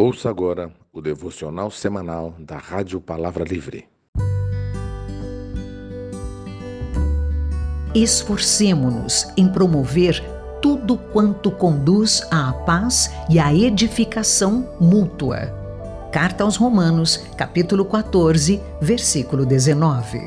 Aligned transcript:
Ouça 0.00 0.30
agora 0.30 0.70
o 0.92 1.00
devocional 1.00 1.72
semanal 1.72 2.32
da 2.38 2.56
Rádio 2.56 3.00
Palavra 3.00 3.42
Livre. 3.42 3.88
Esforcemo-nos 7.92 9.26
em 9.36 9.48
promover 9.48 10.22
tudo 10.62 10.96
quanto 10.96 11.50
conduz 11.50 12.22
à 12.30 12.52
paz 12.52 13.10
e 13.28 13.40
à 13.40 13.52
edificação 13.52 14.68
mútua. 14.80 15.52
Carta 16.12 16.44
aos 16.44 16.54
Romanos, 16.54 17.16
capítulo 17.36 17.84
14, 17.84 18.62
versículo 18.80 19.44
19. 19.44 20.20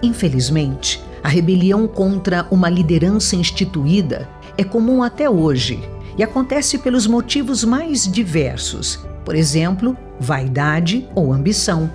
Infelizmente, 0.00 1.02
a 1.24 1.28
rebelião 1.28 1.88
contra 1.88 2.46
uma 2.52 2.70
liderança 2.70 3.34
instituída 3.34 4.28
é 4.56 4.62
comum 4.62 5.02
até 5.02 5.28
hoje 5.28 5.80
e 6.16 6.22
acontece 6.22 6.78
pelos 6.78 7.06
motivos 7.06 7.62
mais 7.64 8.10
diversos, 8.10 9.07
por 9.28 9.34
exemplo, 9.34 9.94
vaidade 10.18 11.06
ou 11.14 11.34
ambição. 11.34 11.90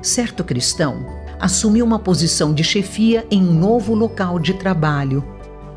Certo 0.00 0.42
cristão 0.42 1.04
assumiu 1.38 1.84
uma 1.84 1.98
posição 1.98 2.54
de 2.54 2.64
chefia 2.64 3.26
em 3.30 3.46
um 3.46 3.52
novo 3.52 3.94
local 3.94 4.38
de 4.38 4.54
trabalho. 4.54 5.22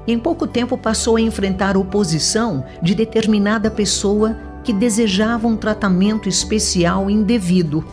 E 0.07 0.13
em 0.13 0.17
pouco 0.17 0.48
tempo 0.48 0.77
passou 0.77 1.17
a 1.17 1.21
enfrentar 1.21 1.76
oposição 1.76 2.63
de 2.81 2.95
determinada 2.95 3.70
pessoa 3.70 4.38
que 4.63 4.71
desejava 4.71 5.45
um 5.45 5.57
tratamento 5.57 6.29
especial 6.29 7.09
indevido. 7.09 7.84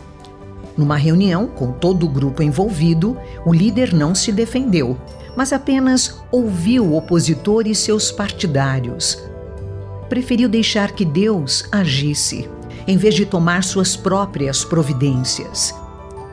Numa 0.77 0.95
reunião 0.95 1.47
com 1.47 1.73
todo 1.73 2.05
o 2.05 2.09
grupo 2.09 2.41
envolvido, 2.41 3.17
o 3.45 3.53
líder 3.53 3.93
não 3.93 4.15
se 4.15 4.31
defendeu, 4.31 4.97
mas 5.35 5.51
apenas 5.51 6.21
ouviu 6.31 6.85
o 6.85 6.95
opositor 6.95 7.67
e 7.67 7.75
seus 7.75 8.09
partidários. 8.09 9.21
Preferiu 10.07 10.47
deixar 10.47 10.93
que 10.93 11.03
Deus 11.03 11.65
agisse 11.73 12.49
em 12.89 12.97
vez 12.97 13.13
de 13.13 13.23
tomar 13.23 13.63
suas 13.63 13.95
próprias 13.95 14.65
providências. 14.65 15.75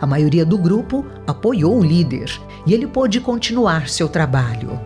A 0.00 0.06
maioria 0.06 0.42
do 0.42 0.56
grupo 0.56 1.04
apoiou 1.26 1.78
o 1.78 1.84
líder 1.84 2.32
e 2.64 2.72
ele 2.72 2.86
pôde 2.86 3.20
continuar 3.20 3.90
seu 3.90 4.08
trabalho. 4.08 4.80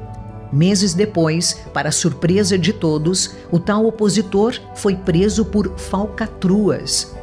Meses 0.53 0.95
depois, 0.95 1.61
para 1.73 1.93
surpresa 1.93 2.59
de 2.59 2.73
todos, 2.73 3.37
o 3.53 3.61
tal 3.61 3.87
opositor 3.87 4.59
foi 4.75 4.97
preso 4.97 5.45
por 5.45 5.79
falcatruas. 5.79 7.15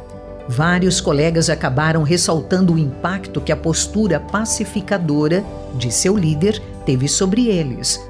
Vários 0.48 0.98
colegas 0.98 1.50
acabaram 1.50 2.02
ressaltando 2.02 2.72
o 2.72 2.78
impacto 2.78 3.42
que 3.42 3.52
a 3.52 3.56
postura 3.56 4.18
pacificadora 4.18 5.44
de 5.74 5.92
seu 5.92 6.16
líder 6.16 6.58
teve 6.86 7.06
sobre 7.06 7.48
eles. 7.48 8.00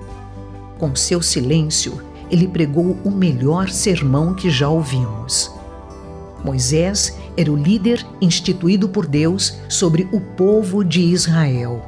Com 0.79 0.95
seu 0.95 1.21
silêncio, 1.21 2.01
ele 2.31 2.47
pregou 2.47 2.97
o 3.05 3.11
melhor 3.11 3.71
sermão 3.71 4.35
que 4.35 4.49
já 4.49 4.69
ouvimos. 4.69 5.58
Moisés 6.45 7.17
era 7.37 7.53
o 7.53 7.57
líder 7.57 8.05
instituído 8.21 8.89
por 8.89 9.07
Deus 9.07 9.59
sobre 9.69 10.09
o 10.13 10.21
povo 10.21 10.85
de 10.85 11.01
Israel. 11.01 11.83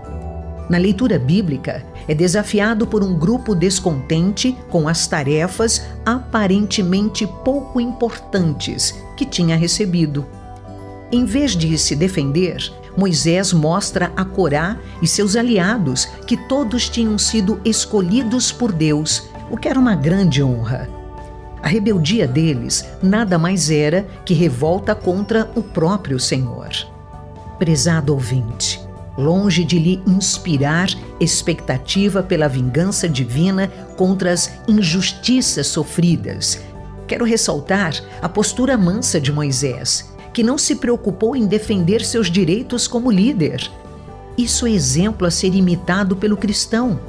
Na 0.69 0.79
leitura 0.79 1.19
bíblica, 1.19 1.85
é 2.07 2.15
desafiado 2.15 2.87
por 2.87 3.03
um 3.03 3.19
grupo 3.19 3.55
descontente 3.55 4.57
com 4.69 4.89
as 4.89 5.07
tarefas 5.07 5.85
aparentemente 6.05 7.27
pouco 7.45 7.81
importantes 7.81 8.95
que 9.17 9.25
tinha 9.25 9.57
recebido. 9.57 10.27
Em 11.13 11.25
vez 11.25 11.57
de 11.57 11.77
se 11.77 11.97
defender, 11.97 12.73
Moisés 12.97 13.53
mostra 13.53 14.13
a 14.17 14.25
Corá 14.25 14.79
e 15.03 15.09
seus 15.09 15.35
aliados 15.35 16.07
que 16.27 16.37
todos 16.37 16.89
tinham 16.89 17.19
sido 17.19 17.61
escolhidos 17.65 18.53
por 18.53 18.73
Deus, 18.73 19.29
o 19.51 19.57
que 19.57 19.69
era 19.69 19.79
uma 19.79 19.97
grande 19.97 20.43
honra. 20.43 21.00
A 21.63 21.69
rebeldia 21.69 22.27
deles 22.27 22.85
nada 23.03 23.39
mais 23.39 23.71
era 23.71 24.07
que 24.25 24.35
revolta 24.35 24.95
contra 24.95 25.51
o 25.55 25.63
próprio 25.63 26.19
Senhor. 26.19 26.71
Prezado 27.59 28.15
ouvinte, 28.15 28.81
longe 29.17 29.63
de 29.65 29.79
lhe 29.79 30.03
inspirar 30.07 30.89
expectativa 31.21 32.23
pela 32.23 32.49
vingança 32.49 33.09
divina 33.09 33.69
contra 33.97 34.33
as 34.33 34.51
injustiças 34.67 35.67
sofridas, 35.67 36.61
quero 37.07 37.25
ressaltar 37.25 37.93
a 38.23 38.29
postura 38.29 38.79
mansa 38.79 39.21
de 39.21 39.31
Moisés, 39.31 40.15
que 40.33 40.43
não 40.43 40.57
se 40.57 40.77
preocupou 40.77 41.37
em 41.37 41.45
defender 41.45 42.05
seus 42.05 42.31
direitos 42.31 42.87
como 42.87 43.11
líder. 43.11 43.71
Isso 44.39 44.67
é 44.67 44.71
exemplo 44.71 45.27
a 45.27 45.31
ser 45.31 45.55
imitado 45.55 46.17
pelo 46.17 46.37
cristão 46.37 47.01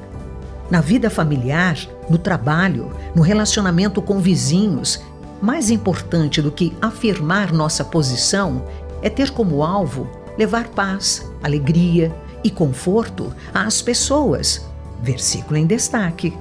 na 0.71 0.79
vida 0.79 1.09
familiar, 1.09 1.77
no 2.09 2.17
trabalho, 2.17 2.91
no 3.13 3.21
relacionamento 3.21 4.01
com 4.01 4.19
vizinhos, 4.19 5.03
mais 5.41 5.69
importante 5.69 6.41
do 6.41 6.51
que 6.51 6.73
afirmar 6.81 7.51
nossa 7.51 7.83
posição 7.83 8.65
é 9.01 9.09
ter 9.09 9.31
como 9.31 9.63
alvo 9.63 10.07
levar 10.37 10.69
paz, 10.69 11.29
alegria 11.43 12.15
e 12.43 12.49
conforto 12.49 13.33
às 13.53 13.81
pessoas. 13.81 14.65
Versículo 15.01 15.57
em 15.57 15.65
destaque. 15.65 16.33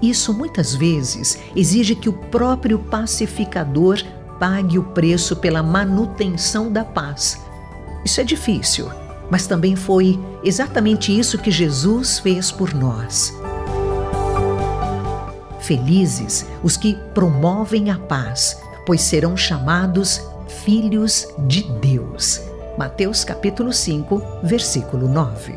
Isso 0.00 0.32
muitas 0.32 0.74
vezes 0.74 1.38
exige 1.54 1.94
que 1.94 2.08
o 2.08 2.12
próprio 2.12 2.78
pacificador 2.78 4.02
pague 4.38 4.78
o 4.78 4.84
preço 4.84 5.36
pela 5.36 5.62
manutenção 5.62 6.70
da 6.70 6.84
paz. 6.84 7.42
Isso 8.04 8.20
é 8.20 8.24
difícil, 8.24 8.88
mas 9.30 9.46
também 9.46 9.76
foi 9.76 10.18
exatamente 10.42 11.16
isso 11.16 11.36
que 11.36 11.50
Jesus 11.50 12.18
fez 12.18 12.50
por 12.50 12.72
nós. 12.72 13.39
Felizes 15.62 16.46
os 16.62 16.76
que 16.76 16.94
promovem 17.14 17.90
a 17.90 17.98
paz, 17.98 18.60
pois 18.86 19.02
serão 19.02 19.36
chamados 19.36 20.20
filhos 20.64 21.28
de 21.46 21.62
Deus. 21.80 22.40
Mateus 22.78 23.24
capítulo 23.24 23.72
5, 23.72 24.20
versículo 24.42 25.06
9. 25.06 25.52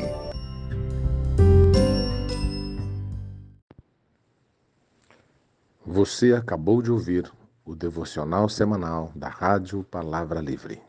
Você 5.86 6.32
acabou 6.32 6.82
de 6.82 6.90
ouvir 6.90 7.30
o 7.64 7.74
devocional 7.74 8.48
semanal 8.48 9.10
da 9.14 9.28
Rádio 9.28 9.82
Palavra 9.84 10.40
Livre. 10.40 10.82